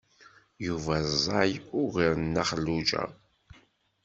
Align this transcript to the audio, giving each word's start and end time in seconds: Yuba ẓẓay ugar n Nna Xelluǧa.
Yuba 0.65 0.95
ẓẓay 1.09 1.53
ugar 1.81 2.13
n 2.17 2.21
Nna 2.27 2.43
Xelluǧa. 2.49 3.03